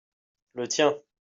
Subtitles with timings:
[0.55, 0.97] le tien.